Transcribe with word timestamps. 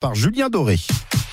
par 0.00 0.14
Julien 0.14 0.48
Doré. 0.48 0.78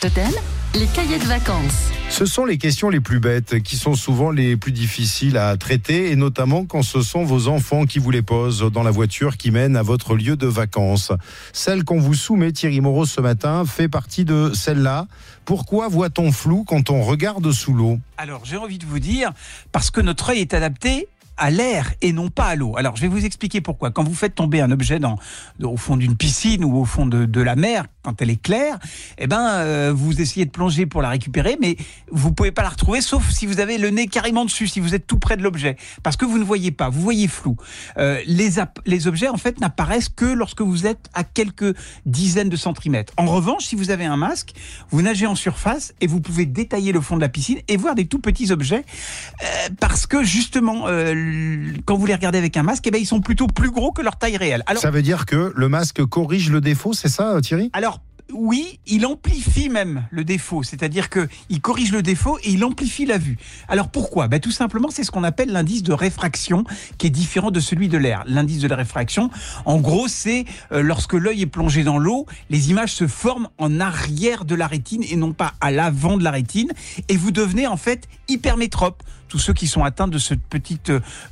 Totem, 0.00 0.32
les 0.74 0.86
cahiers 0.86 1.20
de 1.20 1.24
vacances. 1.24 1.92
Ce 2.10 2.26
sont 2.26 2.44
les 2.44 2.58
questions 2.58 2.90
les 2.90 2.98
plus 2.98 3.20
bêtes 3.20 3.62
qui 3.62 3.76
sont 3.76 3.94
souvent 3.94 4.32
les 4.32 4.56
plus 4.56 4.72
difficiles 4.72 5.36
à 5.36 5.56
traiter 5.56 6.10
et 6.10 6.16
notamment 6.16 6.64
quand 6.64 6.82
ce 6.82 7.00
sont 7.00 7.22
vos 7.22 7.46
enfants 7.46 7.84
qui 7.86 8.00
vous 8.00 8.10
les 8.10 8.22
posent 8.22 8.68
dans 8.72 8.82
la 8.82 8.90
voiture 8.90 9.36
qui 9.36 9.52
mène 9.52 9.76
à 9.76 9.82
votre 9.82 10.16
lieu 10.16 10.36
de 10.36 10.48
vacances. 10.48 11.12
Celle 11.52 11.84
qu'on 11.84 12.00
vous 12.00 12.14
soumet, 12.14 12.50
Thierry 12.50 12.80
Moreau, 12.80 13.06
ce 13.06 13.20
matin, 13.20 13.64
fait 13.64 13.88
partie 13.88 14.24
de 14.24 14.50
celle-là. 14.52 15.06
Pourquoi 15.44 15.86
voit-on 15.86 16.32
flou 16.32 16.64
quand 16.64 16.90
on 16.90 17.02
regarde 17.02 17.52
sous 17.52 17.72
l'eau? 17.72 18.00
Alors 18.16 18.44
j'ai 18.44 18.56
envie 18.56 18.78
de 18.78 18.86
vous 18.86 18.98
dire, 18.98 19.32
parce 19.70 19.92
que 19.92 20.00
notre 20.00 20.30
œil 20.30 20.40
est 20.40 20.54
adapté 20.54 21.06
à 21.36 21.50
l'air 21.50 21.92
et 22.02 22.12
non 22.12 22.28
pas 22.28 22.46
à 22.46 22.56
l'eau. 22.56 22.76
Alors 22.76 22.96
je 22.96 23.02
vais 23.02 23.08
vous 23.08 23.24
expliquer 23.24 23.60
pourquoi. 23.60 23.90
Quand 23.90 24.04
vous 24.04 24.14
faites 24.14 24.34
tomber 24.34 24.60
un 24.60 24.70
objet 24.70 24.98
dans, 24.98 25.18
au 25.62 25.76
fond 25.76 25.96
d'une 25.96 26.16
piscine 26.16 26.64
ou 26.64 26.76
au 26.76 26.84
fond 26.84 27.06
de, 27.06 27.24
de, 27.26 27.40
la 27.40 27.56
mer, 27.56 27.86
quand 28.06 28.22
elle 28.22 28.30
est 28.30 28.40
claire, 28.40 28.78
eh 29.18 29.26
ben 29.26 29.42
euh, 29.42 29.92
vous 29.94 30.20
essayez 30.20 30.46
de 30.46 30.50
plonger 30.50 30.86
pour 30.86 31.02
la 31.02 31.08
récupérer, 31.08 31.56
mais 31.60 31.76
vous 32.12 32.32
pouvez 32.32 32.52
pas 32.52 32.62
la 32.62 32.68
retrouver 32.68 33.00
sauf 33.00 33.28
si 33.30 33.46
vous 33.46 33.58
avez 33.58 33.78
le 33.78 33.90
nez 33.90 34.06
carrément 34.06 34.44
dessus, 34.44 34.68
si 34.68 34.78
vous 34.78 34.94
êtes 34.94 35.08
tout 35.08 35.18
près 35.18 35.36
de 35.36 35.42
l'objet, 35.42 35.76
parce 36.04 36.16
que 36.16 36.24
vous 36.24 36.38
ne 36.38 36.44
voyez 36.44 36.70
pas, 36.70 36.88
vous 36.88 37.00
voyez 37.00 37.26
flou. 37.26 37.56
Euh, 37.98 38.20
les, 38.26 38.50
les 38.86 39.08
objets 39.08 39.28
en 39.28 39.38
fait 39.38 39.58
n'apparaissent 39.58 40.08
que 40.08 40.24
lorsque 40.24 40.60
vous 40.60 40.86
êtes 40.86 41.10
à 41.14 41.24
quelques 41.24 41.76
dizaines 42.06 42.48
de 42.48 42.56
centimètres. 42.56 43.12
En 43.16 43.26
revanche, 43.26 43.64
si 43.64 43.74
vous 43.74 43.90
avez 43.90 44.04
un 44.04 44.16
masque, 44.16 44.52
vous 44.90 45.02
nagez 45.02 45.26
en 45.26 45.34
surface 45.34 45.92
et 46.00 46.06
vous 46.06 46.20
pouvez 46.20 46.46
détailler 46.46 46.92
le 46.92 47.00
fond 47.00 47.16
de 47.16 47.22
la 47.22 47.28
piscine 47.28 47.58
et 47.66 47.76
voir 47.76 47.96
des 47.96 48.06
tout 48.06 48.20
petits 48.20 48.52
objets, 48.52 48.84
euh, 49.42 49.46
parce 49.80 50.06
que 50.06 50.22
justement 50.22 50.86
quand 51.84 51.96
vous 51.96 52.06
les 52.06 52.14
regardez 52.14 52.38
avec 52.38 52.56
un 52.56 52.62
masque, 52.62 52.84
eh 52.86 52.92
ben, 52.92 53.00
ils 53.00 53.06
sont 53.06 53.20
plutôt 53.20 53.48
plus 53.48 53.70
gros 53.70 53.90
que 53.90 54.02
leur 54.02 54.16
taille 54.16 54.36
réelle. 54.36 54.62
Alors, 54.66 54.80
ça 54.80 54.92
veut 54.92 55.02
dire 55.02 55.26
que 55.26 55.52
le 55.56 55.68
masque 55.68 56.04
corrige 56.04 56.50
le 56.50 56.60
défaut, 56.60 56.92
c'est 56.92 57.08
ça 57.08 57.40
Thierry? 57.40 57.70
Alors 57.72 57.95
oui, 58.36 58.78
il 58.86 59.06
amplifie 59.06 59.68
même 59.68 60.06
le 60.10 60.24
défaut, 60.24 60.62
c'est-à-dire 60.62 61.08
que 61.08 61.28
il 61.48 61.60
corrige 61.60 61.92
le 61.92 62.02
défaut 62.02 62.38
et 62.44 62.50
il 62.50 62.64
amplifie 62.64 63.06
la 63.06 63.18
vue. 63.18 63.36
Alors 63.68 63.88
pourquoi? 63.88 64.28
Ben, 64.28 64.40
Tout 64.40 64.50
simplement, 64.50 64.88
c'est 64.90 65.04
ce 65.04 65.10
qu'on 65.10 65.24
appelle 65.24 65.50
l'indice 65.50 65.82
de 65.82 65.92
réfraction, 65.92 66.64
qui 66.98 67.06
est 67.06 67.10
différent 67.10 67.50
de 67.50 67.60
celui 67.60 67.88
de 67.88 67.98
l'air. 67.98 68.24
L'indice 68.26 68.60
de 68.60 68.68
la 68.68 68.76
réfraction, 68.76 69.30
en 69.64 69.78
gros, 69.78 70.08
c'est 70.08 70.44
euh, 70.72 70.82
lorsque 70.82 71.14
l'œil 71.14 71.42
est 71.42 71.46
plongé 71.46 71.84
dans 71.84 71.98
l'eau, 71.98 72.26
les 72.50 72.70
images 72.70 72.92
se 72.92 73.06
forment 73.06 73.48
en 73.58 73.80
arrière 73.80 74.44
de 74.44 74.54
la 74.54 74.66
rétine 74.66 75.02
et 75.08 75.16
non 75.16 75.32
pas 75.32 75.54
à 75.60 75.70
l'avant 75.70 76.16
de 76.16 76.24
la 76.24 76.30
rétine, 76.30 76.72
et 77.08 77.16
vous 77.16 77.30
devenez 77.30 77.66
en 77.66 77.76
fait 77.76 78.08
hypermétrope. 78.28 79.02
Tous 79.28 79.38
ceux 79.38 79.52
qui 79.52 79.66
sont 79.66 79.84
atteints 79.84 80.08
de 80.08 80.18
ce 80.18 80.34
petit 80.34 80.80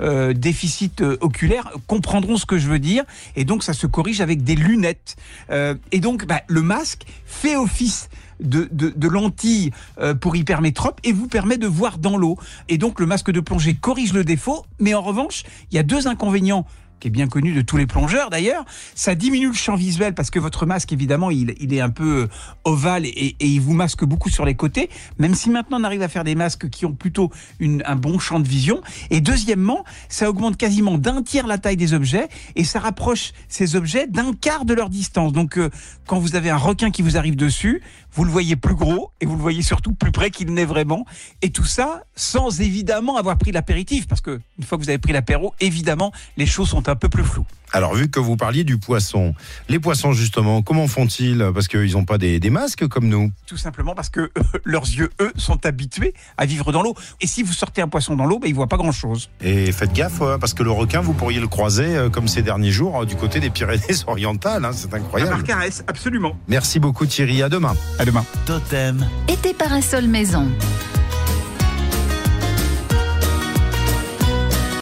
euh, 0.00 0.32
déficit 0.32 1.00
euh, 1.00 1.16
oculaire 1.20 1.70
comprendront 1.86 2.36
ce 2.36 2.46
que 2.46 2.58
je 2.58 2.68
veux 2.68 2.78
dire, 2.78 3.04
et 3.36 3.44
donc 3.44 3.62
ça 3.62 3.72
se 3.72 3.86
corrige 3.86 4.20
avec 4.20 4.44
des 4.44 4.54
lunettes. 4.54 5.16
et 5.50 6.00
donc, 6.00 6.26
bah, 6.26 6.40
le 6.48 6.62
masque 6.62 7.04
fait 7.26 7.56
office 7.56 8.08
de, 8.42 8.68
de, 8.72 9.08
lentille 9.08 9.70
euh, 9.98 10.14
pour 10.14 10.36
hypermétrope 10.36 11.00
et 11.04 11.12
vous 11.12 11.28
permet 11.28 11.58
de 11.58 11.66
voir 11.66 11.98
dans 11.98 12.16
l'eau. 12.16 12.38
Et 12.68 12.78
donc 12.78 13.00
le 13.00 13.06
masque 13.06 13.30
de 13.30 13.40
plongée 13.40 13.74
corrige 13.74 14.12
le 14.12 14.24
défaut, 14.24 14.64
mais 14.78 14.94
en 14.94 15.02
revanche, 15.02 15.44
il 15.70 15.76
y 15.76 15.78
a 15.78 15.82
deux 15.82 16.06
inconvénients 16.08 16.66
qui 17.02 17.08
est 17.08 17.10
bien 17.10 17.26
connu 17.26 17.52
de 17.52 17.62
tous 17.62 17.76
les 17.76 17.88
plongeurs 17.88 18.30
d'ailleurs. 18.30 18.64
Ça 18.94 19.16
diminue 19.16 19.48
le 19.48 19.54
champ 19.54 19.74
visuel 19.74 20.14
parce 20.14 20.30
que 20.30 20.38
votre 20.38 20.66
masque, 20.66 20.92
évidemment, 20.92 21.32
il, 21.32 21.52
il 21.58 21.74
est 21.74 21.80
un 21.80 21.90
peu 21.90 22.22
euh, 22.22 22.28
ovale 22.64 23.06
et, 23.06 23.34
il 23.40 23.60
vous 23.60 23.74
masque 23.74 24.04
beaucoup 24.04 24.30
sur 24.30 24.44
les 24.44 24.54
côtés, 24.54 24.88
même 25.18 25.34
si 25.34 25.50
maintenant 25.50 25.80
on 25.80 25.84
arrive 25.84 26.02
à 26.02 26.08
faire 26.08 26.22
des 26.22 26.36
masques 26.36 26.70
qui 26.70 26.86
ont 26.86 26.92
plutôt 26.92 27.32
une, 27.58 27.82
un 27.86 27.96
bon 27.96 28.20
champ 28.20 28.38
de 28.38 28.46
vision. 28.46 28.82
Et 29.10 29.20
deuxièmement, 29.20 29.84
ça 30.08 30.30
augmente 30.30 30.56
quasiment 30.56 30.96
d'un 30.96 31.24
tiers 31.24 31.48
la 31.48 31.58
taille 31.58 31.76
des 31.76 31.92
objets 31.92 32.28
et 32.54 32.62
ça 32.62 32.78
rapproche 32.78 33.32
ces 33.48 33.74
objets 33.74 34.06
d'un 34.06 34.32
quart 34.32 34.64
de 34.64 34.72
leur 34.72 34.88
distance. 34.88 35.32
Donc 35.32 35.58
euh, 35.58 35.70
quand 36.06 36.20
vous 36.20 36.36
avez 36.36 36.50
un 36.50 36.56
requin 36.56 36.92
qui 36.92 37.02
vous 37.02 37.16
arrive 37.16 37.34
dessus, 37.34 37.82
vous 38.12 38.24
le 38.24 38.30
voyez 38.30 38.54
plus 38.54 38.76
gros 38.76 39.10
et 39.20 39.26
vous 39.26 39.34
le 39.34 39.42
voyez 39.42 39.62
surtout 39.62 39.92
plus 39.92 40.12
près 40.12 40.30
qu'il 40.30 40.52
n'est 40.52 40.66
vraiment. 40.66 41.04
Et 41.40 41.50
tout 41.50 41.64
ça 41.64 42.04
sans 42.14 42.60
évidemment 42.60 43.16
avoir 43.16 43.38
pris 43.38 43.50
l'apéritif 43.50 44.06
parce 44.06 44.20
que 44.20 44.40
une 44.58 44.64
fois 44.64 44.78
que 44.78 44.84
vous 44.84 44.90
avez 44.90 44.98
pris 44.98 45.12
l'apéro, 45.12 45.52
évidemment, 45.58 46.12
les 46.36 46.46
choses 46.46 46.68
sont 46.68 46.88
un 46.92 46.96
peu 46.96 47.08
plus 47.08 47.24
floues. 47.24 47.46
Alors, 47.74 47.94
vu 47.94 48.10
que 48.10 48.20
vous 48.20 48.36
parliez 48.36 48.64
du 48.64 48.76
poisson, 48.76 49.34
les 49.70 49.78
poissons, 49.78 50.12
justement, 50.12 50.60
comment 50.60 50.86
font-ils? 50.86 51.50
Parce 51.54 51.68
qu'ils 51.68 51.92
n'ont 51.92 52.04
pas 52.04 52.18
des, 52.18 52.38
des, 52.38 52.50
masques 52.50 52.86
comme 52.86 53.08
nous. 53.08 53.32
Tout 53.46 53.56
simplement 53.56 53.94
parce 53.94 54.10
que 54.10 54.20
euh, 54.20 54.42
leurs 54.64 54.84
yeux, 54.84 55.10
eux, 55.20 55.32
sont 55.36 55.64
habitués 55.64 56.12
à 56.36 56.44
vivre 56.44 56.70
dans 56.70 56.82
l'eau. 56.82 56.94
Et 57.22 57.26
si 57.26 57.42
vous 57.42 57.54
sortez 57.54 57.80
un 57.80 57.88
poisson 57.88 58.14
dans 58.14 58.26
l'eau, 58.26 58.38
ben, 58.38 58.48
ils 58.48 58.50
ne 58.50 58.56
voient 58.56 58.66
pas 58.66 58.76
grand-chose. 58.76 59.30
Et 59.40 59.72
faites 59.72 59.92
gaffe, 59.94 60.18
parce 60.38 60.52
que 60.52 60.62
le 60.62 60.70
requin, 60.70 61.00
vous 61.00 61.14
pourriez 61.14 61.40
le 61.40 61.48
croiser, 61.48 61.96
euh, 61.96 62.10
comme 62.10 62.28
ces 62.28 62.42
derniers 62.42 62.72
jours, 62.72 63.02
euh, 63.02 63.06
du 63.06 63.16
côté 63.16 63.40
des 63.40 63.50
Pyrénées-Orientales. 63.50 64.52
Hein, 64.62 64.70
c'est 64.74 64.94
incroyable. 64.94 65.32
Par 65.32 65.42
caresse, 65.42 65.82
absolument. 65.88 66.36
Merci 66.46 66.78
beaucoup, 66.78 67.06
Thierry. 67.06 67.42
À 67.42 67.48
demain. 67.48 67.74
À 67.98 68.04
demain. 68.04 68.24
Totem. 68.46 69.08
Été 69.26 69.54
parasol 69.54 70.06
maison. 70.06 70.46